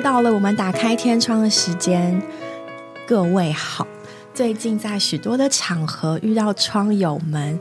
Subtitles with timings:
[0.00, 2.20] 到了我们打开天窗的时间。
[3.06, 3.86] 各位好，
[4.34, 7.58] 最近在许多的场合遇到窗友们，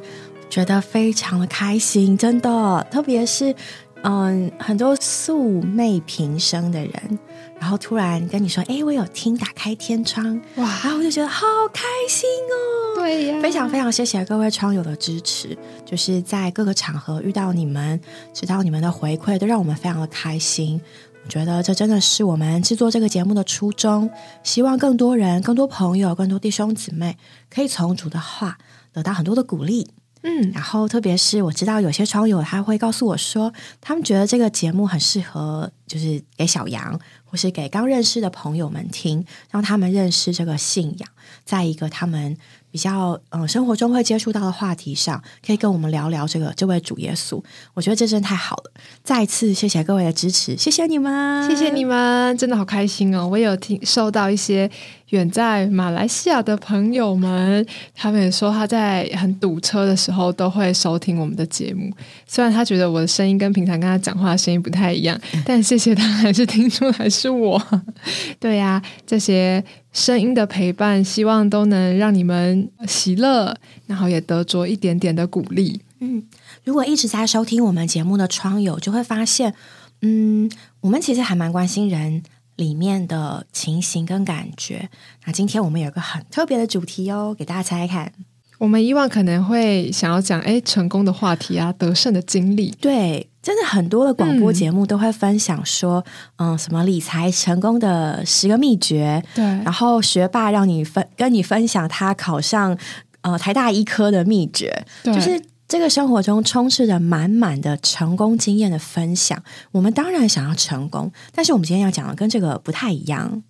[0.49, 3.55] 觉得非常的开心，真的，特别是
[4.03, 7.19] 嗯，很多素昧平生的人，
[7.59, 12.95] 然后突然跟你说：“哎，我有听打开天窗。”哇，然后我就觉得好开心哦。
[12.97, 17.99] 对呀，非常非常谢谢各位窗友的支持，就是在各个场合遇到你们，
[18.33, 20.79] 知道你们的回馈，都让我们非常的开心。
[21.27, 24.09] 觉得这真的是我们制作这个节目的初衷，
[24.43, 27.17] 希望更多人、更多朋友、更多弟兄姊妹
[27.49, 28.57] 可以从主的话
[28.93, 29.91] 得到很多的鼓励。
[30.23, 41.09] 嗯，然后特别是我知道有些窗友他会告诉我说，他们觉得这个节目很适合，就是给小杨或是给刚认识的朋友们听，让他们认识这个信仰，
[41.45, 42.37] 在一个他们。
[42.77, 47.41] 比较嗯，生活中会接触到的话题上，可以跟我们聊聊这个这位主耶稣。
[47.73, 48.71] 我觉得这真的太好了！
[49.03, 53.27] 再次谢谢各位的支持，谢谢你们，谢谢你们，真的好开心哦！
[53.27, 54.69] 我有听收到一些
[55.09, 61.91] 远在马来西亚的朋友们，他们也说他在很堵车的时候都会收听我们的节目。
[62.27, 67.59] 虽然他觉得我的声音跟平常跟他讲话的声音不太一样，但谢谢他还是听出来是我。
[68.39, 69.63] 对呀，这些。
[69.97, 75.81] 声音的陪伴，希望都能让你们喜乐，然后也得着一点点的鼓励。
[75.99, 76.23] 嗯，
[76.63, 79.55] 如果一直在收听我们节目的窗友，就会发现，
[80.03, 80.47] 嗯，
[80.81, 82.21] 我们其实还蛮关心人
[82.57, 84.87] 里面的情形跟感觉。
[85.25, 88.13] 那今天我们有个很特别的主题哦，给大家猜猜看。
[88.57, 92.71] 我们以往可能会想要讲，哎，成功的话题啊，得胜的经历。
[92.79, 93.29] 对。
[93.39, 96.03] 真的很多的广播节目都会分享说，
[96.35, 102.77] 嗯，什么理财成功的十个秘诀，对，然后学霸让你分跟你分享他考上
[103.21, 109.41] 呃台大医科的秘诀，就是这个生活中充斥着满满的成功经验的分享。
[109.71, 113.41] 我们当然想要成功，但是我们今天要讲的跟这个不太一样。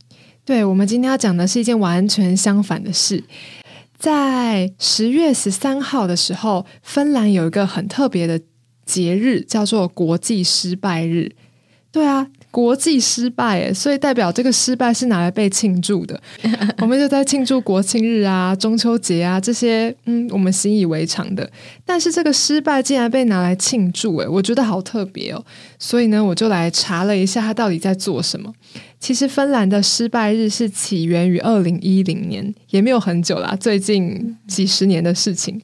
[0.46, 3.24] 对，我们今天要讲的是一件完全相反的事。
[3.98, 8.40] 在十月十三号的时候，芬兰有一个很特别的。
[8.88, 11.30] 节日叫做国际失败日，
[11.92, 16.18] 对啊，国际失败，所以代表这个失败是拿来被庆祝的。
[16.80, 21.52] 我们就在庆祝国庆日啊、中秋节啊这些，嗯，我们习以为常的。
[21.84, 25.46] 但是这个失败竟然被拿来庆祝，诶，我觉得好特别哦。
[25.78, 28.54] 所以呢，我就来查了一下，他到底在做什么。
[29.00, 35.62] 其实芬兰的失败日是起源于二零一零年，也没有很久啦，最近几十年的事情。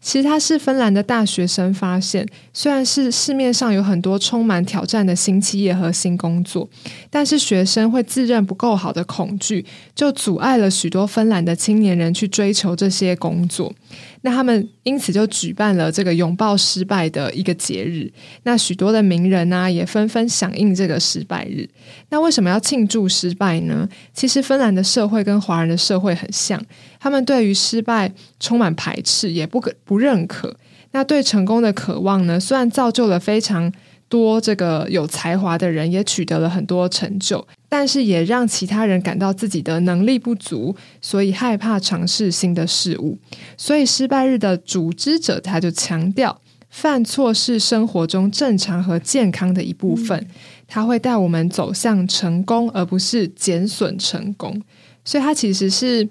[0.00, 6.68] 其实它是芬兰的大学生发现，虽然是市面上有很多充满挑战的新企业和新工作，
[7.10, 9.66] 但是学生会自认不够好的恐惧，
[9.96, 13.74] 就阻碍了许多芬兰的青年人去追求这些工作。
[14.20, 18.08] 那他们因此就举办了这个拥抱失败的一个节日。
[18.44, 21.68] 那许多的名人呢，也纷纷响应这个失败日。
[22.10, 23.88] 那为什么要庆祝失败呢？
[24.14, 26.64] 其实芬兰的社会跟华人的社会很像，
[27.00, 30.56] 他们对于失败充满排斥，也不可不认可。
[30.92, 33.72] 那对成功的渴望呢，虽然造就了非常。
[34.08, 43.18] 多这个有才华的人也取得了很多成就，但是也让其他人感到自己的能力不足，所以害怕尝试新的事物。
[43.56, 46.40] 所以失败日的组织者他就强调，
[46.70, 50.26] 犯错是生活中正常和健康的一部分，
[50.68, 54.62] 他会带我们走向成功，而不是减损成功。
[55.04, 56.08] 所以他其实是。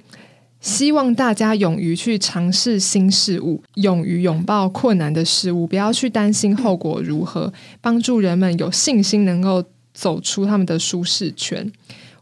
[0.66, 11.72] 希望大家勇于去尝试新事物，勇于拥抱困难的事物，不要去担心后果如何，帮助人们有信心能够走出他们的舒适圈。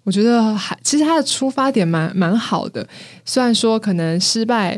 [0.04, 2.86] 我觉得还其实他的出发点蛮蛮好的，
[3.24, 4.78] 虽然说可能失败，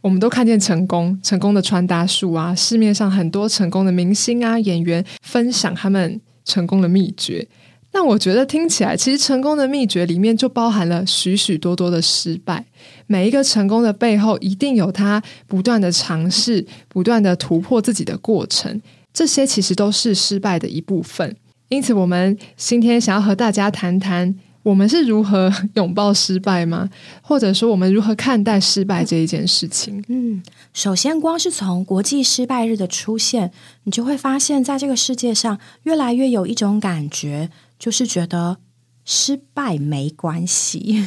[0.00, 7.46] 我们都看见成功，成功的穿搭术啊，市面上很多成功的明星啊演员分享他们成功的秘诀。
[7.92, 12.64] 那我觉得听起来，其实成功的秘诀里面就包含了许许多多的失败。
[13.06, 18.80] 每一个成功的背后，一定有他不断的尝试、不断的突破自己的过程。
[19.12, 21.34] 这些其实都是失败的一部分。
[21.70, 26.88] 因此，我们今天想要和大家谈谈，我们是如何拥抱失败吗？
[27.22, 30.04] 或者说，我们如何看待失败这一件事情？
[30.08, 30.42] 嗯，
[30.72, 33.50] 首先，光是从国际失败日的出现，
[33.84, 37.50] 你就会发现，在这个世界上，越来越有一种感觉。
[37.78, 38.58] 就是觉得
[39.04, 41.06] 失败没关系，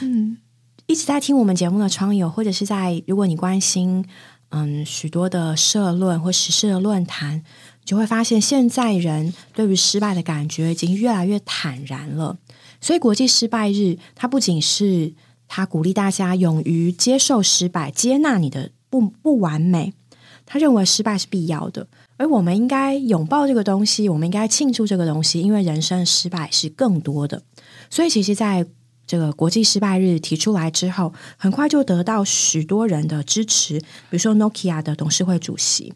[0.00, 0.38] 嗯，
[0.86, 4.04] 一直在听我们节目的窗友，或者是在如果你关心
[4.50, 7.42] 嗯许多的社论或时事的论坛，
[7.84, 12.38] 就会发现现在人对于失败的感觉已经越来越坦然了。
[12.80, 15.14] 所以国际失败日，它不仅是
[15.48, 19.94] 他鼓励大家勇于接受失败，接纳你的不不完美，
[20.46, 27.42] 他认为失败是必要的，而我们应该拥抱这个东西，我们应该庆祝这个东西，因为人生失败是更多的。
[27.90, 28.66] 所以，其实，在
[29.06, 35.92] 这个国际失败日提出来之后，很快就得到许多人的支持，比如说 Nokia 的董事会主席。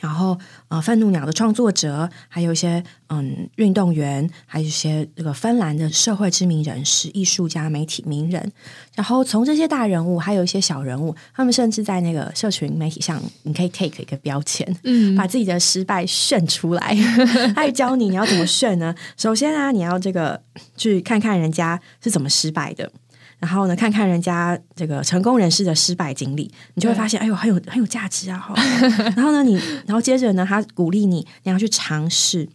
[0.00, 0.38] 然后，
[0.68, 8.50] 呃，愤怒鸟的创作者，还有一些嗯运动员，还有一些这个芬兰的社会知名人士、艺术家、媒体名人。
[8.94, 16.96] 然后从这些大人物，还有一些小人物，他们甚至在那个社群媒体上，你可以 take 一个标签，嗯，把自己的失败炫出来。
[17.54, 18.94] 他教你你要怎么炫呢？
[19.16, 20.40] 首先啊，你要这个
[20.76, 22.90] 去看看人家是怎么失败的。
[23.40, 28.52] 然后呢，看看人家这个成功人士的失败经历，你就会发现，哎呦，很有很有价值啊！
[29.16, 29.54] 然后呢，你
[29.86, 32.48] 然后接着呢，他鼓励你，你要去尝试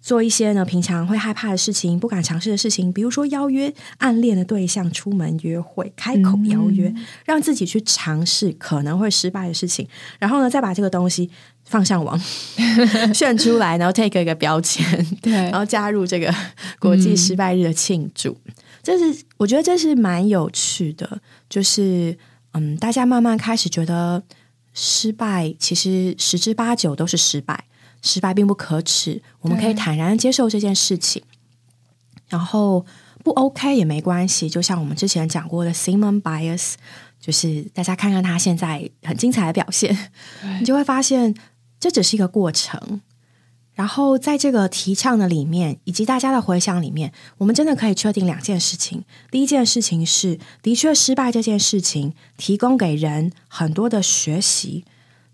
[0.00, 6.94] 做一些呢平常会害怕的事情、不敢尝试的事情，比如说邀约暗恋的对象出门约会，开口邀约，
[7.24, 9.88] 让自己去尝试可能会失败的事情，
[10.20, 11.28] 然后呢，再把这个东西
[11.66, 12.18] 放上网
[13.12, 14.84] 炫出来，然后 take 一个标签，
[15.20, 16.34] 对，然后加入这个
[16.78, 18.36] 国际失败日的庆祝。
[18.82, 21.20] 这是我觉得这是蛮有趣的，
[21.50, 22.16] 就是
[22.52, 24.22] 嗯，大家慢慢开始觉得
[24.72, 27.64] 失败其实十之八九都是失败，
[28.00, 31.20] 失败并不可耻，我们可以坦然接受这件事情，
[32.28, 32.86] 然后
[33.24, 34.48] 不 OK 也没关系。
[34.48, 36.74] 就像我们之前讲过的 Simon Bias，
[37.20, 40.10] 就是大家看看他现在很精彩的表现，
[40.60, 41.34] 你就会发现
[41.78, 43.00] 这只是一个过程。
[43.74, 49.04] 然后在这个提倡的里面，以及大家的回想里面，我们真的可以确定两件事情。
[49.30, 54.86] 第一件事情是，的确失败这件事情提供给人很多的学习。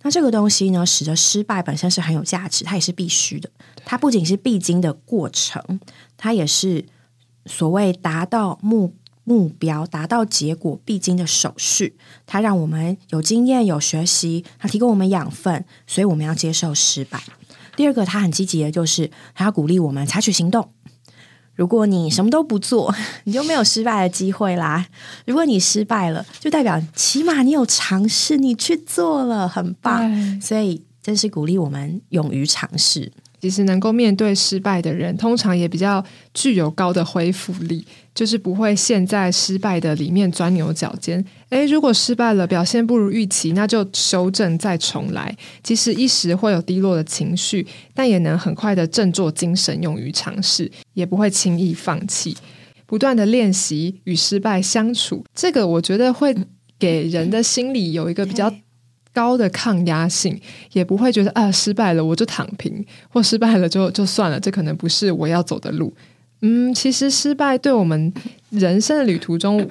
[0.03, 3.49] 那这个东西呢，使得失败本身是很有价值，它也是必须的。
[3.85, 5.79] 它不仅是必经的过程，
[6.17, 6.85] 它也是
[7.47, 11.97] 所谓达到目目标、达到结果必经的手续。
[12.27, 17.23] 它让我们有经验、有学习，它提供我们养分，所以我们要接受失败。
[17.77, 20.71] 第二个，它很积极的，就是它要鼓励我们采取行动。
[21.55, 24.87] 如果你什么都不做， 你就没有失败的机会啦。
[25.27, 30.41] 如果你失败了，就代表起码你有尝试，你去做了，很棒。
[30.41, 33.13] 所以，真是鼓励我们勇于尝试。
[33.43, 36.03] 其实能够面对失败的人，通常也比较
[36.33, 37.85] 具有高的恢复力，
[38.15, 41.23] 就是不会陷在失败的里面钻牛角尖。
[41.49, 45.37] 诶，如果失败了，表现不如预期，那就修正再重来。
[45.61, 52.37] 即使一时会有低落的情绪，但也能很快的振作精神，勇于尝试，也不会轻易放弃。
[52.87, 56.33] 不断的练习与失败相处，这个我觉得会
[56.79, 58.55] 给人的心理有一个比较。
[59.13, 60.41] 高的抗压性，
[60.73, 65.93] 也不会觉得啊失败了我就躺平，或失败了就就算了，这可能不是我要走的路。
[66.41, 68.13] 嗯，其实失败对我们
[68.51, 69.69] 人生的旅途中，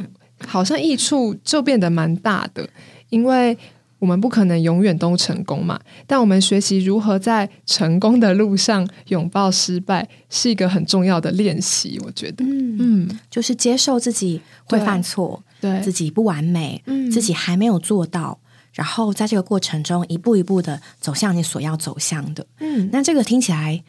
[0.48, 2.68] 好像益处就变得蛮大的，
[3.10, 3.58] 因为
[4.00, 5.80] 我们不可能永远都成功嘛。
[6.08, 12.00] 但我们学习如何在成功的路上拥抱失败，是一个很重要的练习。
[12.06, 18.40] 我觉得，嗯，就是接受自己会犯错，对自己不完美，自己还没有做到。
[18.74, 22.46] 然后在这个过程中，一步一步的走向你所要走向的。
[22.60, 23.84] 嗯，那这个听起来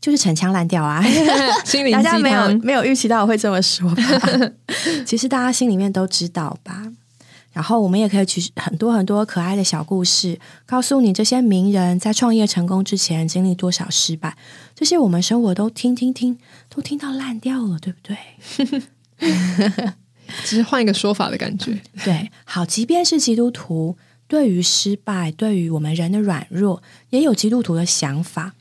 [0.00, 1.02] 就是陈腔滥调啊！
[1.92, 4.02] 大家没有没有预期到我会这么说吧？
[5.06, 6.92] 其实大家心里面都知道吧。
[7.52, 14.36] 然后我们也可以举很多很多可爱的小故事，告诉你这些名人在创业成功之前经历多少失败。
[14.74, 16.36] 这些我们生活都听听听，
[16.68, 18.18] 都听到烂掉了，对不对？
[20.44, 21.80] 只是换一个说法的感觉。
[22.04, 23.96] 对，好，即便是基督徒。
[24.26, 28.54] 对于失败，对于我们人的软弱，也有基督徒的想法。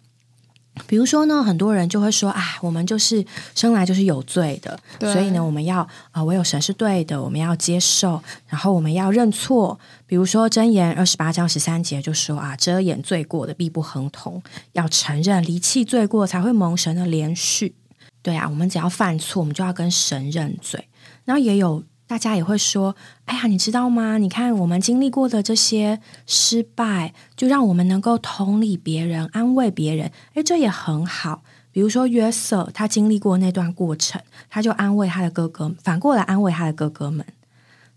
[0.88, 14.42] 比如说呢，很多人就会说：“啊，我们就是生来就是有罪的，所以呢，我们要啊，唯有神是对的，我们要接受，然后我们要认错。”比如说《箴言》二十八章十三节就说：“啊，遮掩罪过的必不亨通，
[14.72, 17.76] 要承认离弃罪过，才会蒙神的连续。”
[18.24, 20.88] 对啊，我们只要犯错，我们就要跟神认罪。
[21.24, 21.84] 然后也有。
[22.14, 24.20] 大家也会说：“哎呀，你知道吗？
[24.20, 30.12] 你看我们经历过的这些失败，就让我们能够同理别人、安慰别人。
[30.36, 31.42] 哎，这也很好。
[31.72, 37.26] 比如说约瑟，他经历过那段过程，他就安慰他的哥哥，反过来安慰他的哥哥们。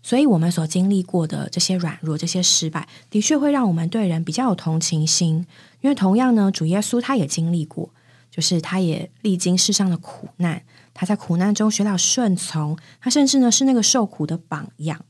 [0.01, 5.45] 所以，我们所经历过的这些软弱、这些失败，的确会让我们对人比较有同情心。
[5.81, 7.91] 因为同样呢，主耶稣他也经历过，
[8.31, 10.63] 就是他也历经世上的苦难。”
[10.99, 15.05] 他在苦难中学到顺从，他甚至呢是那个受苦的榜样，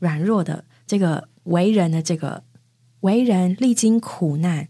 [0.00, 2.42] 软弱的这个为人的这个
[3.02, 4.66] 为人历经苦难，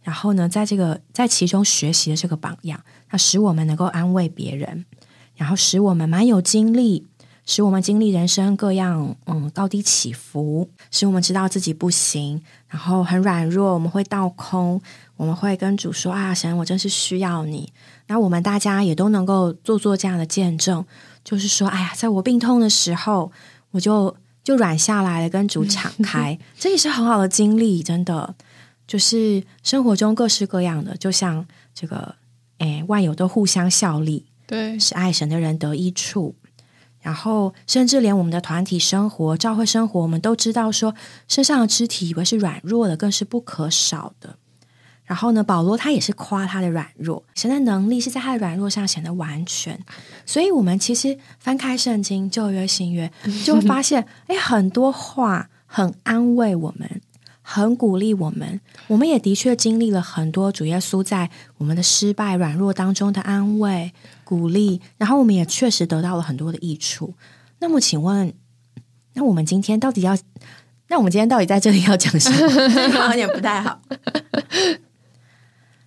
[0.00, 4.84] 然后呢在这个在其中学习的这个榜样，它使我们能够安慰别人，
[5.34, 7.08] 然后使我们蛮有精力，
[7.44, 14.80] 使我们经历人生各样嗯高低起伏，使我们知道自己不行，然后很软弱，我们会倒空，
[15.16, 17.72] 我们会跟主说啊，神，我真是需要你。
[18.12, 20.84] 那我们大家也都能够做做这样的见证，
[21.24, 23.32] 就是说，哎呀，在我病痛的时候，
[23.70, 24.14] 我就
[24.44, 28.34] 就软下来了，跟主敞开， 这也是很好的经历，真的。
[28.86, 32.14] 就是生活中各式各样的，就像这个，
[32.58, 36.34] 哎，万有都互相效力，对，是爱神的人得益处。
[37.00, 40.94] 然后，甚至连我们的团体生活、教会生活，我们都知道说，
[41.28, 44.36] 身上的肢体以为是软弱的，更是不可少的。
[45.12, 49.78] 然后呢，保罗他也是夸他的软弱，神的能力是在他的软弱上显得完全。
[50.24, 53.12] 所以，我们其实翻开圣经旧约、新约，
[53.44, 57.02] 就会发现，哎，很多话很安慰我们。
[57.42, 61.28] 很鼓励我们，我们也的确经历了很多主耶稣在
[61.58, 63.92] 我们的失败、软弱当中的安慰、
[64.24, 67.12] 鼓励，然后我们也确实得到了很多的益处。
[67.58, 68.32] 那么，请问，
[69.12, 70.16] 那我们今天到底要？
[70.88, 73.08] 那我们今天到底在这里要讲什么？
[73.10, 73.80] 有点不太好。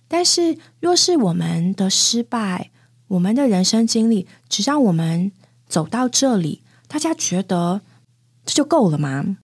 [0.08, 2.70] 但是，若是我们的失败，
[3.08, 5.32] 我们的人生经历，只让我们
[5.68, 7.82] 走到这里，大家觉得
[8.44, 9.38] 这就够了吗？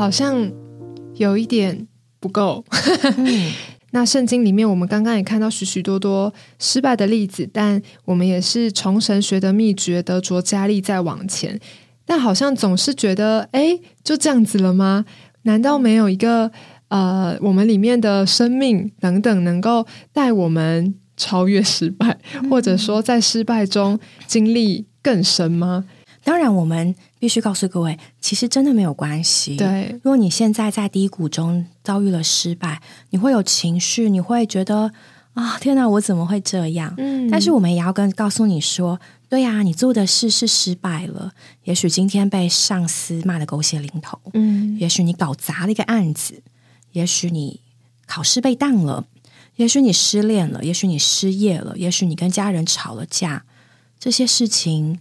[0.00, 0.50] 好像
[1.16, 1.86] 有一点
[2.18, 2.64] 不够。
[3.92, 11.60] 那圣经里面，我们刚刚也看到许许多多失败的例子，但我们也是从神学的秘诀，得着加力在往前。
[12.06, 15.04] 但好像总是觉得，哎，就这样子了吗？
[15.42, 16.50] 难道没有一个
[16.88, 25.84] 呃，我们里面的生命等等，能够带我们超越失败，或者说在失败中经历更深吗？
[26.24, 29.54] 当然，我们必须告诉各位，其实真的没有关系。
[29.54, 34.90] 对，如果你现在在低谷中遭遇了失败，你会有情绪，你会觉得
[35.34, 36.94] 啊，天哪，我怎么会这样？
[36.96, 38.98] 嗯，但是我们也要跟告诉你说，
[39.28, 41.32] 对呀，你做的事是失败了。
[41.64, 46.42] 也许今天被上司骂的狗血淋头，嗯，也许你搞砸了一个案子，
[46.92, 47.60] 也许你
[48.06, 49.04] 考试被当了，
[49.56, 53.44] 也许你失恋了，也许你失业了，也许你跟家人吵了架，
[53.98, 54.98] 这些事情。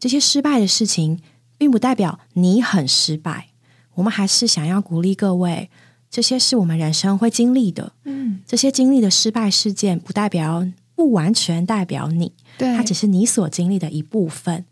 [0.00, 1.20] 这些失败的事情，
[1.62, 3.50] 并不代表你很失败。
[3.94, 5.70] 我们还是想要鼓励各位，
[6.10, 7.92] 这些是我们人生会经历的。
[8.02, 10.66] 嗯，这些经历的失败事件，不代表
[10.96, 14.64] 不完全代表你，对，它只是你所经历的一部分。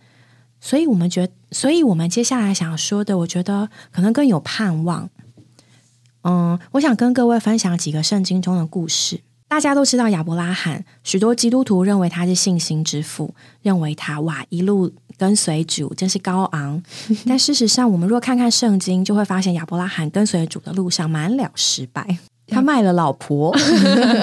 [0.61, 5.09] 所以，我们觉，所以我们接下来想说的，我觉得可能更有盼望。
[6.23, 9.21] 嗯，我想跟各位分享几个圣经中的故事。
[9.51, 14.89] 大家都知道亚伯拉罕，许多基督徒认为他是信心之父，认为他哇一路
[15.19, 16.81] 跟随主真是高昂。
[17.27, 22.19] 但事实上，我们若看看圣经，就会发现亚伯拉罕跟随主的路上满了失败。
[22.47, 23.53] 他卖了老婆，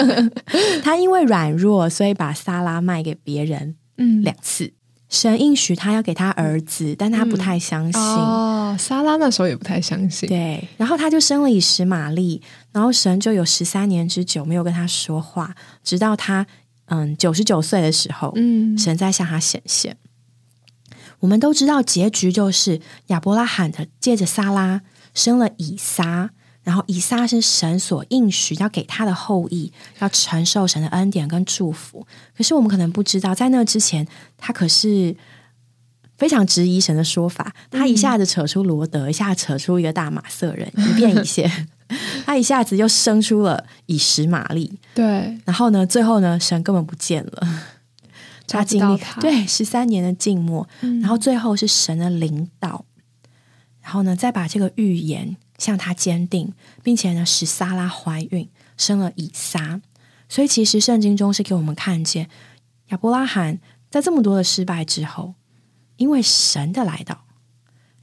[0.82, 4.72] 他因为软弱，所以把撒拉卖给别人，嗯，两次。
[5.10, 8.02] 神应许他要给他儿子，但他不太相信。
[8.02, 10.28] 哦，莎拉那时候也不太相信。
[10.28, 12.42] 对，然后他就生了以实玛利，
[12.74, 16.46] 然后神就有十三年之久没有跟他说话，直到他
[16.88, 19.96] 嗯九十九岁的时候，嗯，神在向他显现。
[21.20, 24.82] 我们都知道结局就是亚伯拉罕的借着撒拉
[25.14, 26.32] 生了以撒。
[26.68, 32.06] 然后以撒是神所应许要给他的后裔，要承受神的恩典跟祝福。
[32.36, 34.06] 可是我们可能不知道，在那之前，
[34.38, 35.16] 他可是
[36.18, 37.56] 非常质疑神的说法。
[37.72, 41.70] 他一下子扯出罗德，一下扯出一个大马色人， 一变一线。
[42.26, 44.78] 他一下子又生出了以实玛利。
[44.94, 47.48] 对，然后呢，最后呢，神根本不见了。
[48.46, 52.84] 他经历对十三年的静默，然后最后是神的领导，
[53.82, 55.38] 然后呢，再把这个预言。
[55.58, 59.82] 向他坚定，并且呢，使撒拉怀孕，生了以撒。
[60.30, 62.30] 所以，其实圣经中是给我们看见
[62.90, 63.60] 亚伯拉罕
[63.90, 65.36] 在这么多的失败之后，
[65.96, 67.26] 因为神的来到，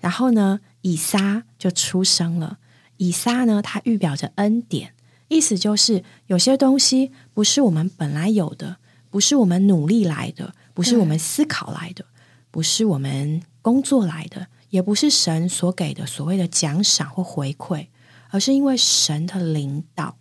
[0.01, 2.59] 然后呢，以撒就出生了。
[2.97, 4.95] 以撒呢，它预表着恩典，
[5.29, 8.77] 意思就是有些东西不是我们本来有的，
[9.11, 12.07] 不是我们努力来的，不是我们思考来的，
[12.51, 14.47] 不是我们工作来的。
[14.75, 17.87] 也不是神所给的所谓的奖赏或回馈，
[18.31, 20.17] 而是因为神的领导。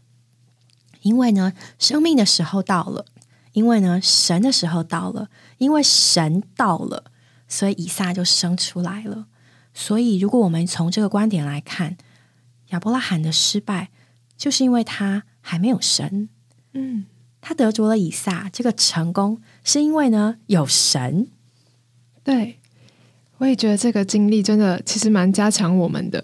[1.01, 3.03] 因为呢，生命的时候到了；
[3.53, 5.25] 因为呢，神的时候到了；
[5.57, 7.05] 因为神到了，
[7.47, 9.25] 所以以撒就生出来了。
[9.73, 11.97] 所以，如果我们从这个观点来看，
[12.67, 13.89] 亚伯拉罕的失败，
[14.37, 16.29] 就是因为他还没有神。
[16.73, 17.07] 嗯，
[17.41, 21.31] 他得着了以撒，这个成功是因为呢有神。
[22.23, 22.59] 对，
[23.37, 26.23] 我也觉得这个经历真的其实蛮加强我们的。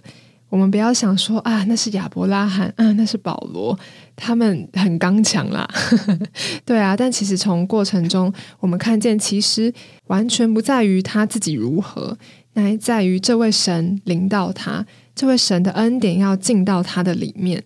[0.50, 3.78] 我们不要想说啊，那是亚伯拉罕，嗯，那是保罗，
[4.16, 5.70] 他们很刚强啦。
[6.66, 9.72] 对啊，但其实从过程中，我们看见，其实
[10.08, 12.18] 完全不在于他自己如何，
[12.54, 17.64] 乃在于这位神领导他，这位神的恩典要进到他的里面。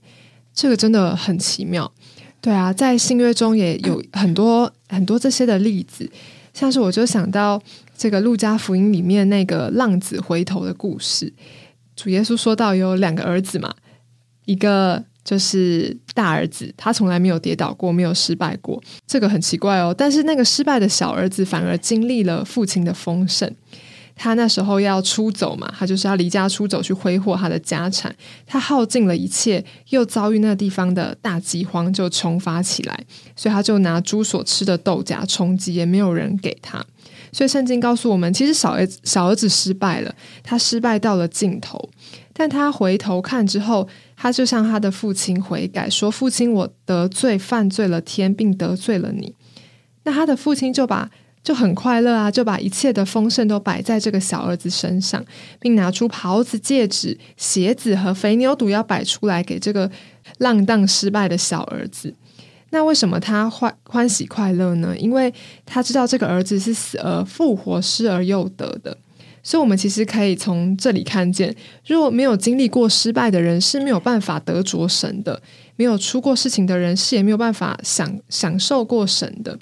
[0.53, 1.89] 这个真的很奇妙。
[2.41, 6.11] 对啊，在新约中也有很多很多这些的例子，
[6.53, 7.61] 像是我就想到
[7.97, 11.31] 这个路加福音里面那个浪子回头的故事。
[11.95, 13.73] 主耶稣说到有两个儿子嘛，
[14.45, 19.93] 一个就是大儿子，他从来没有跌倒过，没有失败过，这个很奇怪哦。
[19.97, 23.53] 但是那个失败的小儿子反而经历了父亲的丰盛。
[24.15, 28.15] 他那时候要出走嘛，他就是要离家出走去挥霍他的家产。
[28.45, 33.03] 他耗尽了一切，又遭遇那个地方的大饥荒，就穷乏起来，
[33.35, 36.85] 所以他就拿猪所吃的豆荚充饥，也没有人给他。
[37.31, 41.89] 所以圣经告诉我们，其实小儿子小儿子失败了，他失败到了尽头，
[42.31, 49.33] 但他回头看之后，他就向他的父亲悔改，说：“父亲，我得罪犯罪了天，并得罪了你。”
[50.05, 51.09] 那他的父亲就把
[51.43, 55.23] 就很快乐啊，就把一切的丰盛都摆在这个小儿子身上，
[55.59, 59.91] 并拿出袍子、戒指、鞋子和肥牛肚要摆出来给这个
[60.37, 62.13] 浪荡失败的小儿子。
[62.69, 64.97] 那为什么他欢欢喜快乐呢？
[64.97, 65.31] 因为
[65.65, 68.97] 他知道这个儿子是死而复活、失而又得的。
[69.43, 71.53] 所以，我们其实可以从这里看见，
[71.85, 75.37] 如果没有经历过失败的人是没有办法得着神的；
[75.75, 79.59] 没有出过事情的人是也没有办法享享受过神的。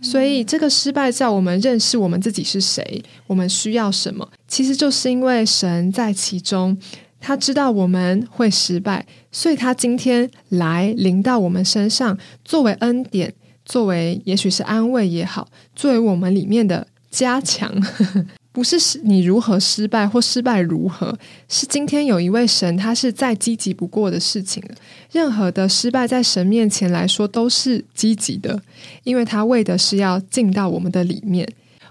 [0.00, 6.76] 所以，这个失败叫我们认识我们自己是谁，我们需要什么，其实就是因为神在其中。
[7.18, 13.32] 他知道我们会失败，所以他今天来临到我们身上，作为恩典，
[13.64, 17.72] 作为也许是安慰也好，作为我们里面的加强，
[18.56, 21.14] 不是你如何失败或失败如何，
[21.46, 24.74] 是今天有一位神，他是再积极不过的事情了。
[25.12, 28.58] 任何的失败在神面前来说都是积极的，
[29.04, 31.46] 因为他为的是要进到我们的里面。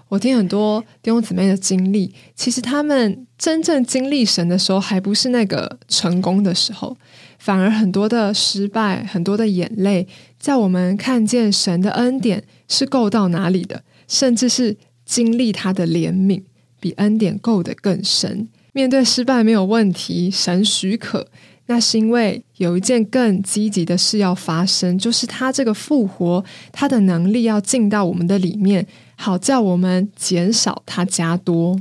[0.08, 6.96] 我听很多弟兄姊妹的经历，其实他们真正经历神的时候，还不是那个成功的时候，
[7.38, 16.42] 反而很多的失败、很多的眼泪，在我们看见神的恩典是够到哪里的，甚至是经历他的怜悯，
[16.86, 18.48] 比恩典够得更深。
[18.72, 21.26] 面对失败没有问题，神许可，
[21.66, 28.86] 那是因为有一件更积极的事要发生，就是他这个复活，他的能力要进到我们的里面。
[29.16, 31.80] 好叫我们减少他加多。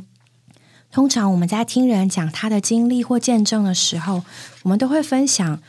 [0.89, 4.23] 通常我们在听人讲他的经历或见证的时候，
[4.63, 5.61] 我们都会分享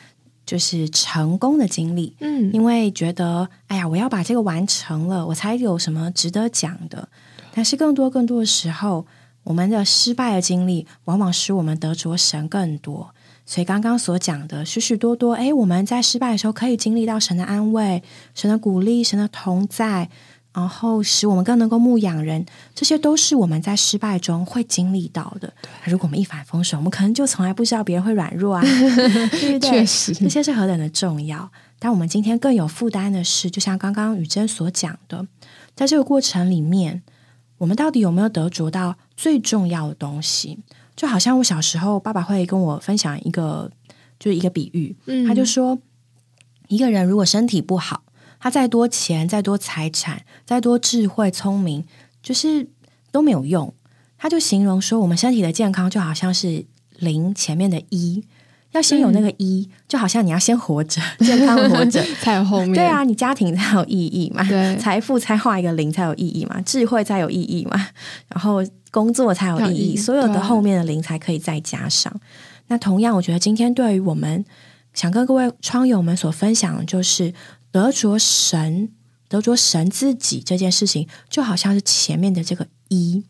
[0.46, 7.07] 就是成功的经历，嗯，因为觉得哎呀，我要把这个完成了，我才有什么值得讲的。
[7.53, 9.05] 但是更多更多的时候，
[9.46, 13.14] 我们的失败的经历，往往使我们得着神更多。
[13.44, 18.02] 所以刚刚所讲的许许多多，哎，我们在失败的时候可以经历到神的安慰、
[18.35, 20.11] 神的鼓励、神的同在。
[20.52, 25.52] 然后使我们更能够牧养人，这些都是我们在失败中会经历到的。
[25.85, 29.61] 如果我们一帆风顺，我们可能就从来不知道别人会软弱啊， 对不对？
[29.61, 31.52] 确实，这些是何等的重要。
[31.78, 35.26] 但我们今天更有负担的是，就像刚刚雨珍所讲的，
[35.74, 37.02] 在这个过程里面，
[37.59, 40.59] 我们到底有没有得着到最重要的东西？
[40.95, 43.71] 就好像我小时候，爸爸会跟我分享一个，
[44.19, 45.79] 就是一个比喻，他就说，
[46.69, 48.03] 一个人如果身体不好。
[48.38, 51.85] 他再多钱、再多财产、再多智慧、聪明，
[52.23, 52.69] 就是
[53.11, 53.75] 都没有用。
[54.19, 56.64] 他就形容说，我们身体的健康就好像是
[56.99, 58.23] 零前面的一，
[58.72, 62.74] 要先有那个一，就好像你要先活着， 健康活着 才有后面。
[62.74, 67.88] 对啊，你家庭才有意义嘛，对，财富才画一个零才有意义嘛，智慧才有意义嘛，
[68.29, 72.12] 然后工作才有意义，所有的后面的零才可以再加上。
[72.68, 74.44] 那同样，我觉得今天对于我们
[74.92, 77.33] 想跟各位窗友们所分享的就是。
[77.72, 78.88] 得着神，
[79.29, 83.22] 得着神自己这件事情，就好像是前面的这个一。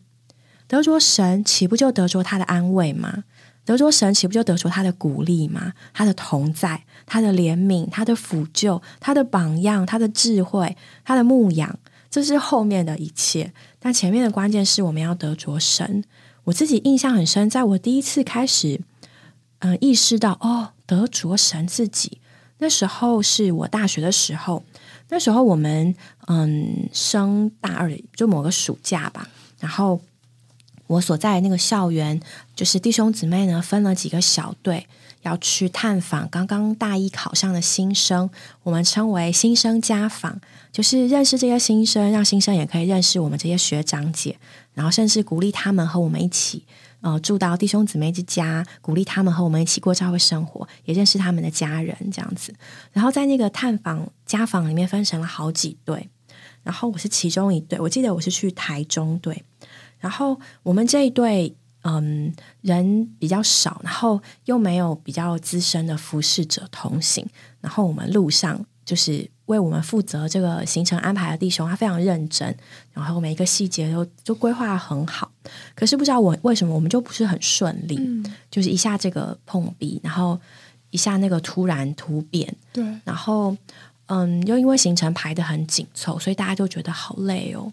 [0.69, 3.25] 得着神，岂不就得着他的安慰吗？
[3.67, 5.73] 得着神，岂不就得着他的鼓励吗？
[5.93, 11.77] 他的同在，他的怜悯，他的抚救，他的榜样，他的智慧，他的牧养，
[12.09, 13.51] 这是后面的一切。
[13.77, 16.05] 但前面的关键是我们要得着神。
[16.45, 18.79] 我自己印象很深，在我第一次开始，
[19.59, 22.21] 嗯，意识到哦，得着神自己。
[22.59, 24.63] 那时候是我大学的时候，
[25.09, 25.93] 那时候我们
[26.27, 29.27] 嗯升大二，就某个暑假吧。
[29.59, 29.99] 然后
[30.87, 32.19] 我所在的那个校园，
[32.55, 34.87] 就是弟兄姊妹呢分了几个小队，
[35.21, 38.29] 要去探访刚刚大一考上的新生，
[38.63, 40.39] 我们称为新生家访，
[40.71, 44.37] 就是认识这些新生，让新生也可以认识我们这些学长姐，
[44.73, 46.63] 然后甚至鼓励他们和我们一起，
[47.01, 52.53] 呃，住到弟兄姊妹之家，鼓励他们和我们一起过教会生活，也认识他们的家人这样子。
[52.93, 56.09] 然后在那个探访家访里面分成了好几队，
[56.63, 59.43] 然后我是其中一队，我记得我是去台中队。
[59.99, 67.25] 然后我们这一队，嗯，人比较少，然后又没有比较资深的服侍者同行。
[67.61, 72.55] 然后我们路上就是为我们负责这个行程安排的弟兄，他非常认真，
[72.93, 75.31] 然后每一个细节都就规划很好。
[75.75, 77.99] 可是不知道我为什么我们就不是很顺利，
[78.51, 80.39] 就是一下这个碰壁，然后
[80.91, 83.55] 一下那个突然突变，对，然后
[84.07, 87.71] 嗯，又因为行程排的很紧凑，所以大家就觉得好累哦。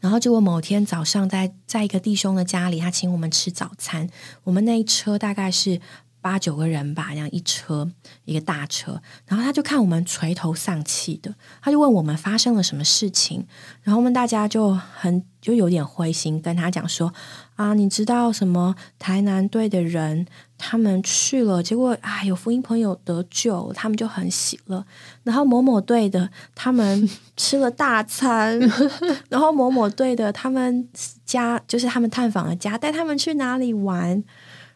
[0.00, 4.08] 然后结果某天早上，在在一个弟兄的家里，他请我们吃早餐。
[4.44, 5.80] 我们那一车大概是
[6.20, 7.90] 八九个人吧，这样一车
[8.24, 9.00] 一个大车。
[9.26, 13.46] 然后他就看我们垂头丧气的，他就问我们发生了什么事情。
[13.82, 17.12] 然后我们大家就很就有点灰心，跟他讲说
[17.56, 18.74] ：“啊，你知道什么？
[18.98, 20.26] 台南队的人。”
[20.62, 24.84] 他们去了，结果啊，有福音朋友得救，他们就很喜乐。
[25.24, 28.60] 然后某某队的他们吃了大餐，
[29.30, 30.86] 然后某某队的他们
[31.24, 34.22] 家就是他们探访的家，带他们去哪里玩。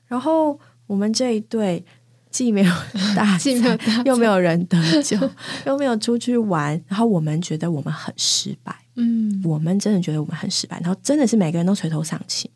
[0.07, 1.85] 然后我们这一队
[2.31, 2.75] 既没有
[3.15, 5.19] 大餐，又没有人得救，
[5.67, 6.83] 又没有出去玩。
[6.89, 10.81] 然后我们觉得我们很失败，嗯，我们真的觉得我们很失败。
[10.81, 12.51] 然后真的是每个人都垂头丧气。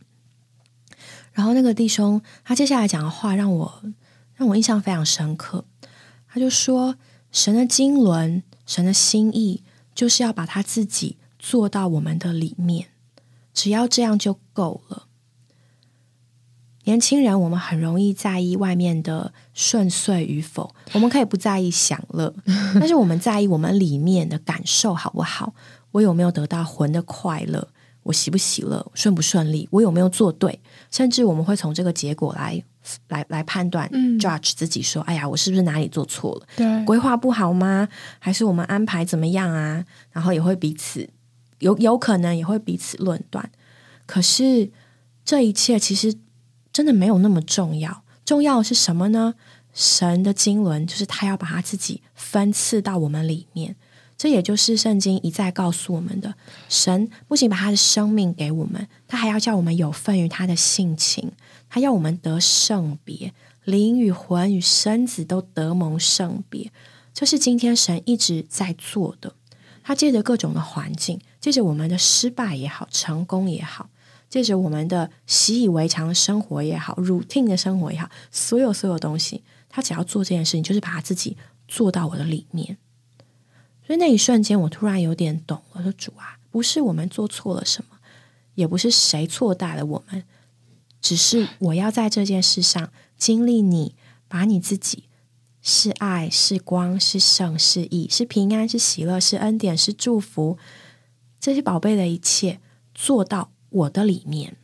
[1.39, 3.83] 然后那个弟兄，他接下来讲的话让我
[4.35, 5.65] 让我印象非常深刻。
[6.27, 6.97] 他就说
[7.31, 9.63] ：“神的经纶，神的心意，
[9.95, 12.89] 就是要把他自己做到我们的里面，
[13.55, 15.07] 只要这样就够了。”
[16.83, 22.35] 年轻人，我们很容易在意外面的顺遂与否，我们可以不在意享乐，
[22.81, 25.55] 但是我们在意我们里面的感受好不好？
[25.93, 27.69] 我有没有得到魂的快乐？
[28.09, 30.59] 我喜不喜乐，顺不顺利，我有没有做对？
[30.91, 32.65] 甚至我们会从这个结果来
[33.09, 33.87] 来来判断
[34.19, 36.47] ，judge 自己说：“哎呀，我是不是哪里做错了？
[36.57, 37.87] 对，规划不好吗？
[38.19, 41.07] 还是我们安排怎么样啊？”然后也会彼此
[41.59, 43.51] 有有可能也会彼此论断。
[44.07, 44.71] 可是
[45.23, 46.15] 这一切其实
[46.73, 48.03] 真的没有那么重要。
[48.25, 49.35] 重要的是什么呢？
[49.75, 53.77] 神的经纶就是他要把他自己分赐到我们里面。
[54.19, 56.35] 这也就是圣经一再告诉我们的：
[56.69, 61.31] 神不仅把他的生命给我们，他还要叫我们有份于他的性情，
[61.71, 63.33] 他要我们得圣别，
[63.65, 66.73] 灵与魂与身子都得蒙圣别。
[67.15, 69.35] 这是今天神一直在做的。
[69.85, 73.89] 他借着各种的环境，借着我们的失败也好，成功也好，
[74.29, 81.37] 借着我们的习以为常的生活也好，routine 的生活也好，所有所有东西，他只要做这件事情，就是把他自己
[81.69, 82.79] 做到我的里面。
[83.89, 85.83] 所以那一瞬间，我突然有点懂我。
[85.83, 87.97] 说主啊，不是我们做错了什么，
[88.55, 90.25] 也不是谁错待了我们，
[91.01, 93.95] 只是我要在这件事上经历你，
[94.29, 95.05] 把你自己
[95.63, 100.59] 是爱、是光、是圣、是义、是平安、是喜乐、是恩典、是祝福，
[101.41, 102.61] 这些宝贝的一切
[102.95, 104.55] 做到我的里面。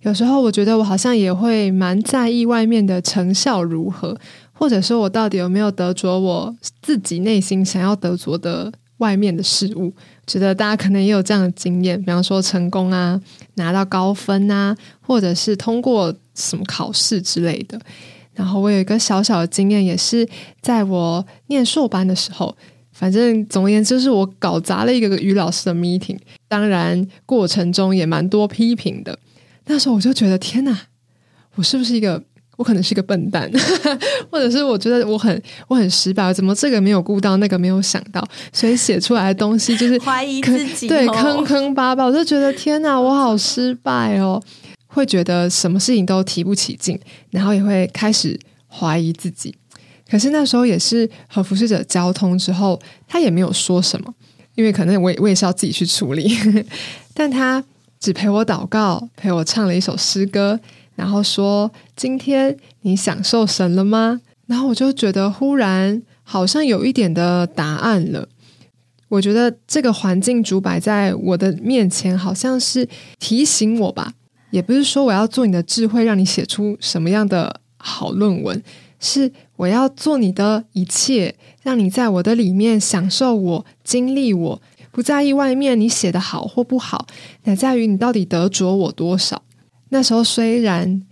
[0.00, 4.20] 有时候我觉得我好像也会蛮在意外面的成效如何。
[4.54, 9.94] 或者说我到底有没有得着我自己内心想要得着的外面的事物？
[10.26, 13.20] 觉得大家可能也有这样的经验，比方说成功啊，
[13.54, 17.80] 拿到高分啊，或者是通过什么考试之类的。
[18.34, 20.28] 然后我有一个小小的经验，也是
[20.60, 22.56] 在我念硕班的时候，
[22.92, 26.18] 反正总而言之，是我搞砸了一个于老师的 meeting，
[26.48, 29.18] 当然过程中也蛮多批评的。
[29.66, 30.86] 那时候我就觉得，天哪，
[31.54, 32.24] 我是不是一个？
[32.62, 33.50] 我可能是个笨蛋，
[34.30, 44.40] 或者是我觉得我很我很失败，怎么这个没有顾到，那个没有想到，所以写出来的东西就是 怀疑自己，对，坑坑巴巴，我就觉得天哪，我好失败哦，
[44.86, 46.96] 会觉得什么事情都提不起劲，
[47.30, 49.52] 然后也会开始怀疑自己。
[50.08, 54.14] 可是那时候也是和服侍者交通之后，他也没有说什么，
[54.54, 56.30] 因为可能我也我也是要自己去处理，
[57.12, 57.64] 但他
[57.98, 60.60] 只陪我祷告，陪我唱了一首诗歌。
[60.94, 68.28] 然后说：“今天你享受神了吗？”然后我就觉得忽然好像有一点的答案了。
[69.08, 74.14] 我觉得这个环境主摆在我的面前，好像是提醒我吧。
[74.50, 78.62] 也不是说我要做你的智慧，让你写出什么样的好论文，
[79.00, 87.06] 是我要做你的一切，让你在我的里面享受我、经历我，不在意外面你写的好或不好，
[87.44, 89.42] 乃在于你到底得着我多少。
[89.92, 91.02] 那时候虽然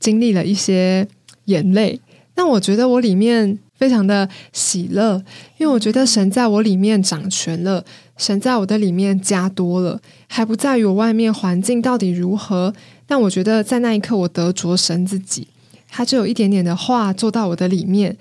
[0.00, 1.06] 经历了一些
[1.44, 2.00] 眼泪，
[2.34, 5.22] 但我觉得我里面非常的喜乐，
[5.56, 7.84] 因为我觉得神在我里面掌权了，
[8.16, 12.74] 神在我的里面加多了，还不在于我外面环境到底如何。
[13.06, 15.46] 但我觉得在那一刻，我得着神自己，
[15.88, 18.16] 他就有一点点的话做到我的里面。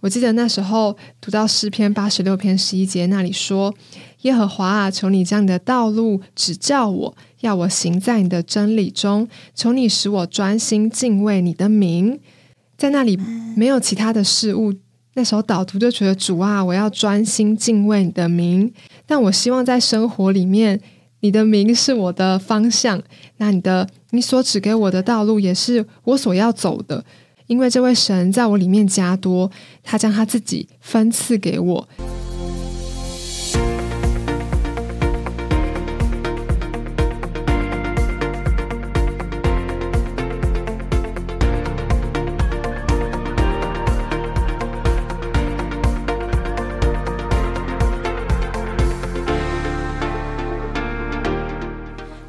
[0.00, 3.74] 我记得那时候读到诗篇八十六篇十一节那里说
[4.22, 9.26] ：“耶和华啊，求你将你的道路指教我，要我行在你的真理中。
[9.54, 12.20] 求你使我专心敬畏你的名。”
[12.76, 13.18] 在那里
[13.56, 14.74] 没有其他的事物。
[15.14, 18.70] 那时候导读就觉得主啊，我要专心敬畏你的名。
[19.06, 20.78] 但我希望在生活里面，
[21.20, 23.02] 你的名是我的方向。
[23.38, 27.02] 那你的你所指给我的道路，也是我所要走的。
[27.46, 29.50] 因为这位神在我里面加多，
[29.82, 31.88] 他将他自己分赐给我。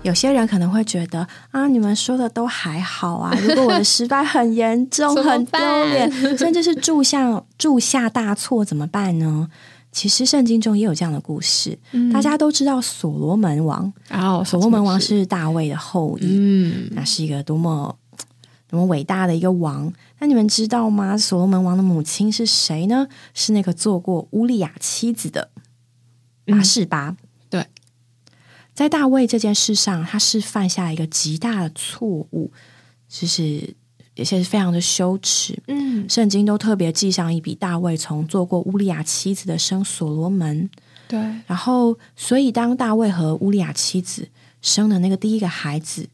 [0.07, 3.35] 有些人可能会觉得啊，你们说的都还好啊。
[3.43, 5.59] 如果我的失败很严重、很丢
[5.91, 9.49] 脸，甚至是铸下 铸下大错，怎么办呢？
[9.91, 11.77] 其实圣经中也有这样的故事。
[12.13, 17.93] 大家都知道所罗门王，哦，所罗门王是大卫的后裔，嗯，那是一个多么
[18.69, 19.91] 多么伟大的一个王。
[20.19, 21.17] 那你们知道吗？
[21.17, 23.07] 所罗门王的母亲是谁呢？
[23.33, 25.49] 是那个做过乌利亚妻子的
[26.45, 27.17] 拔示巴。
[28.77, 32.51] 在大卫这件事上，他是犯下一个极大的错误，
[33.09, 33.73] 就是
[34.15, 35.59] 而且是非常的羞耻。
[35.65, 40.69] 嗯，圣经都特别记上一笔，大卫从做过乌利亚妻子的生所罗门。
[41.07, 44.29] 对，然后所以当大卫和乌利亚妻子
[44.61, 46.07] 生的那个第一个孩子，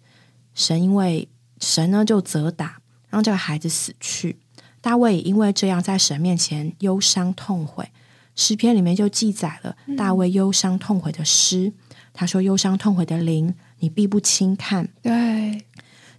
[0.56, 1.28] 神因为
[1.60, 2.78] 神呢就责打，
[3.10, 4.38] 让这个孩子死去。
[4.80, 7.91] 大卫因为这样在神面前忧伤痛悔，
[8.38, 11.73] 诗篇里面就记载了大卫忧伤痛悔的诗。
[12.13, 15.65] 他说：“忧伤痛悔的灵，你必不轻看。”对。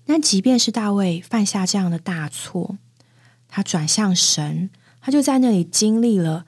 [0.06, 2.76] 那即便是大卫犯下这样的大错，
[3.48, 4.68] 他转向神，
[5.00, 6.44] 他就在那里经历了。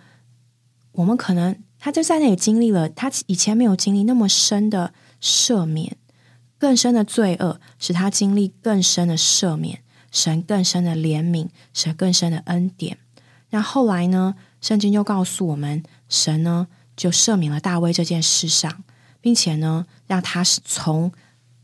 [0.92, 5.96] 我们可能他就在那里经历了他以前没有经历那么深的赦免，
[6.58, 12.98] 更深的罪恶使他经历更深的赦免，神更深的怜悯，神更深的恩典。
[13.50, 14.34] 那后来呢？
[14.60, 18.82] 圣经就告诉我们，神呢就赦免了大卫这件事上。
[19.26, 21.10] 并且呢，让他是从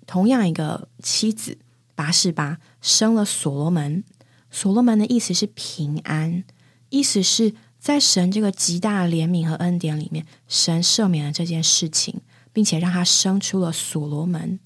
[0.05, 1.59] 同样一个妻子
[1.95, 4.03] 拔示巴生了所罗门。
[4.51, 6.43] 所罗门的意思是平安，
[6.89, 12.21] 意思是在神这个极大的怜悯和恩典里面，神赦免了这件事情，
[12.53, 14.59] 并且让他生出了所罗门。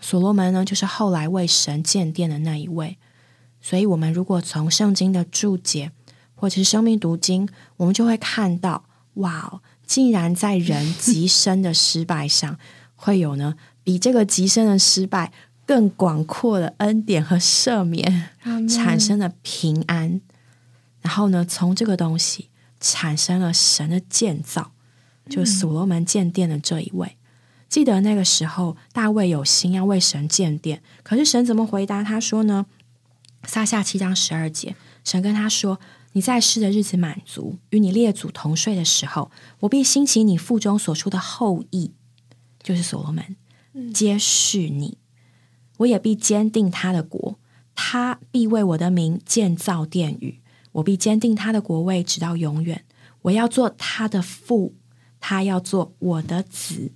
[0.00, 2.96] 所罗门呢，就是后来为神建殿的那一位。
[3.60, 5.90] 所以，我们如果从圣经的注解
[6.36, 9.60] 或者是生命读经，我们就会看到，哇！
[9.86, 12.58] 竟然在人极深的失败上，
[12.96, 15.32] 会有呢比这个极深的失败
[15.66, 18.30] 更广阔的恩典和赦免，
[18.68, 20.20] 产生了平安。
[21.02, 22.48] 然后呢，从这个东西
[22.80, 24.72] 产生了神的建造，
[25.28, 27.16] 就所罗门建殿的这一位。
[27.68, 32.66] 记得那个时候，大卫有心要为神建殿，可是神怎么回答他说呢？
[33.44, 35.78] 撒下七章十二节，神跟他说。
[36.14, 41.90] 你在世的日子满足，与你列祖同睡的时候，我必兴起你腹中所出的后裔，
[42.62, 43.36] 就是所罗门，
[43.92, 44.98] 皆是你。
[45.78, 47.40] 我也必坚定他的国，
[47.74, 52.84] 他必为我的名建造殿宇，我必坚定他的国位，直到永远。
[53.22, 54.76] 我要做他的父，
[55.18, 56.92] 他要做我的子。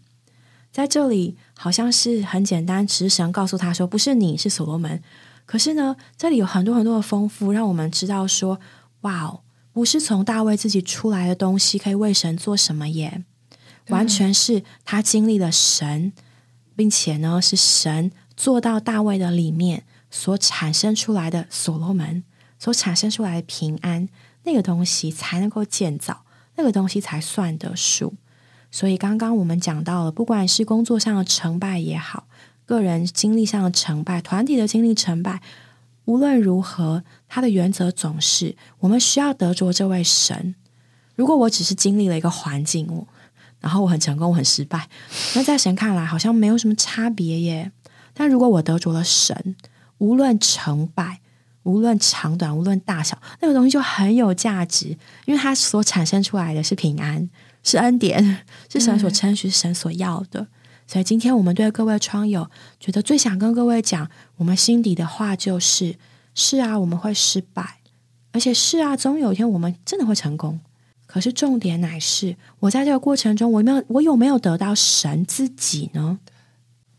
[0.71, 5.03] 在这里，好像是很简单，只是神告诉他说：“不是你是所罗门。”
[5.45, 8.61] 可是呢，这里有很多很多的丰富，让我们知道说。
[9.03, 9.41] 哇哦，
[9.73, 13.25] 不是从大卫自己出来的东西可以为神做什么耶？
[13.89, 16.13] 完全是他经历了神，
[16.77, 22.23] 并且呢是神做到大卫的里面所产生出来的所罗门
[22.59, 24.09] 所产生出来的平安，
[24.43, 26.25] 那个东西才能够建造，
[26.57, 28.15] 那个东西才算得数。
[28.71, 32.27] 所以刚刚我们讲到了，不管是工作上的成败也好，
[32.67, 35.41] 个人经历上的成败，团体的经历成败。
[36.09, 40.55] 无论如何，他的原则总是我们需要得着这位神。
[41.15, 43.07] 如果我只是经历了一个环境，我
[43.61, 44.89] 然后我很成功，我很失败，
[45.35, 47.71] 那在神看来好像没有什么差别耶。
[48.15, 49.55] 但如果我得着了神，
[49.99, 51.21] 无论成败，
[51.65, 57.29] 无论长短，无论大小，那个东西就很有价值，因为它所产生出来的是平安，
[57.63, 60.47] 是恩典，是神所称许，神所要的。
[60.89, 65.95] 所以今天我们对各位窗友，觉得最想跟各位讲，我们心底的话就是：
[66.35, 67.81] 是啊，我们会失败，
[68.33, 70.59] 而且是啊，总有一天我们真的会成功。
[71.07, 76.19] 可是重点乃是，我在这个过程中，我没有，我有没有得到神自己呢？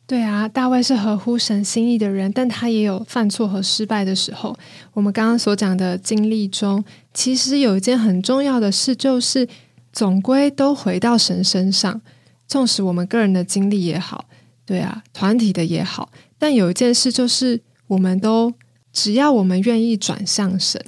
[0.06, 4.56] 对啊，大卫是合乎神心意的人，但他也有犯错和失败的时候。
[4.94, 9.48] 我们刚刚所讲的经历中，其实有一件很重要的事，就是
[9.92, 12.02] 总归都回到神身上。
[12.50, 14.26] 纵使我们个人的经历也好，
[14.66, 18.54] 对啊，团体的也好，但有一件事就是，我们都
[18.92, 20.84] 只要我们愿意转向神，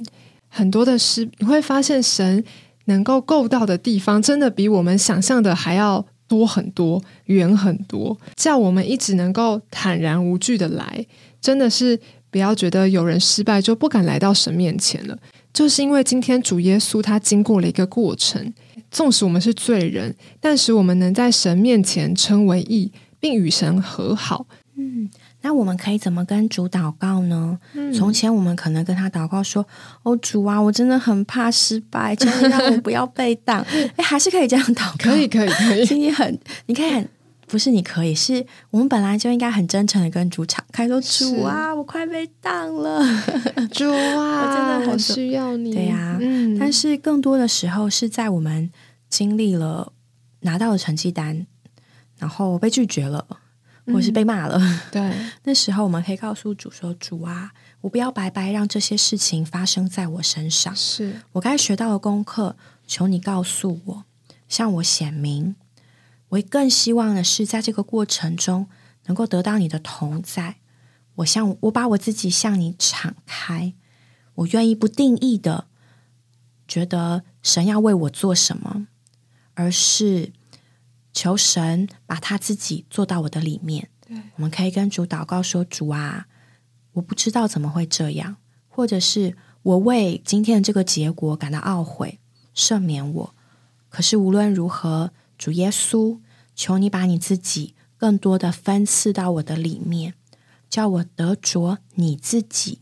[0.48, 2.44] 很多的事你会发现，神
[2.84, 6.04] 能够够到的地方，真的比我们想象的还要。
[6.28, 11.06] 多很多，远很多，叫我们一直能够坦然无惧的来，
[11.42, 15.18] 真的是不要觉得有人失败就不敢来到神面前了。
[15.52, 18.50] 就是因为今天主耶稣他经过了一个过程，
[18.90, 24.46] 纵使我们是罪人，但是我们能在神面前称为义，并与神和好。
[24.76, 25.10] 嗯。
[25.44, 27.58] 那我们可以怎么跟主祷告呢？
[27.92, 29.66] 从前我们可能跟他祷告说
[30.04, 33.60] ：“哦，主啊，我真的很怕失败，请你让我不要被挡。”
[33.98, 35.82] 哎，还是可以这样祷告，可以，可以，可以。
[35.84, 37.08] 今天很，你可以很，
[37.52, 42.98] 不是你可以，是我们本来就应该很真诚的跟主敞开说：“主啊，我快被当了，
[43.70, 46.58] 主啊，我真的很需要你。”对呀，嗯。
[46.58, 48.72] 但是更多的时候是在我们
[49.10, 49.92] 经历了
[50.40, 51.46] 拿到了成绩单，
[52.18, 53.26] 然后被拒绝了。
[53.84, 54.60] 或是被骂了，
[54.92, 55.12] 对，
[55.42, 60.74] 那时候我们可以告诉主说：“主啊，我不要白白让这些事情发生在我身上。
[60.76, 62.54] 是我该学到的功课，
[62.86, 64.04] 求你告诉我，
[64.48, 65.56] 向我显明。
[66.32, 68.68] 我更希望的是，在这个过程中
[69.06, 70.56] 能够得到你的同在。
[71.16, 73.74] 我向我把我自己向你敞开，
[74.36, 75.66] 我愿意不定义的
[76.66, 78.86] 觉得神要为我做什么，
[79.54, 80.32] 而是。”
[81.14, 83.90] 求神把他自己做到我的里面。
[84.08, 86.26] 对，我们可以跟主祷告说：“主啊，
[86.92, 92.18] 我不知道怎么会这样，或者是我为今天的这个结果感到懊悔，
[92.56, 93.34] 赦免我。
[93.90, 96.18] 可是无论如何，主耶稣，
[96.54, 100.14] 求你把你自己更多的分赐到我的里面，
[100.68, 102.78] 叫我得着你自己。”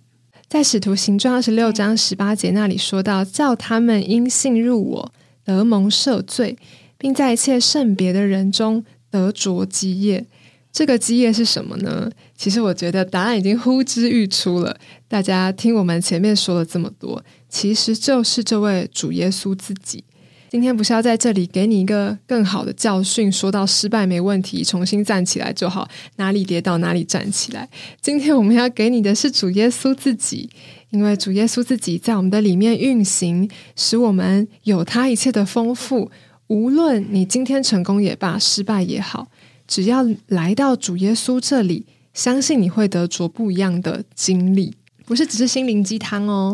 [0.48, 5.12] 在使徒行传二十六章十八节那里说到：“叫他们因信入我，
[5.44, 6.58] 得蒙赦罪。”
[6.98, 10.26] 并在一切圣别的人中得着基业，
[10.70, 12.10] 这个基业是什么呢？
[12.36, 14.76] 其实我觉得答案已经呼之欲出了。
[15.08, 20.04] 大家听我们前面说了这么多，其实就是这位主耶稣自己。
[20.50, 27.68] 今天不是要在这里给你一个更好的教训，说到失败没问题，重新站起来就好，哪里跌倒哪里站起来。
[28.00, 30.50] 今天我们要给你的是主耶稣自己，
[30.90, 36.10] 因为主耶稣自己在我们的里面运行，使我们有他一切的丰富。
[36.48, 39.28] 无论你今天成功也罢，失败也好，
[39.68, 44.74] 只要来到主耶稣这里，相信你会得着不一样的经历，
[45.06, 46.52] 不是只是心灵鸡汤哦。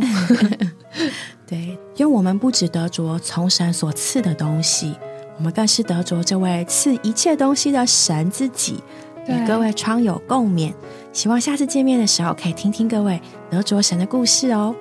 [1.47, 4.95] 对，因为我们不只得着从神所赐的东西，
[5.39, 8.83] 我们更是得着这位赐一切东西的神自己。
[9.29, 10.73] 与各位窗友共勉，
[11.13, 14.73] 希望下次见面的时候可以听听各位得着神的故事哦。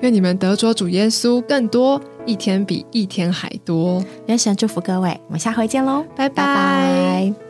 [0.00, 4.02] 愿你们得着主耶稣更多，一天比一天还多。
[4.26, 7.49] 愿神祝福各位，我们下回见喽，拜拜。